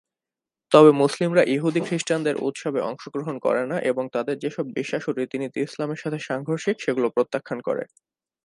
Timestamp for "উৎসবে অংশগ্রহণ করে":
2.41-3.63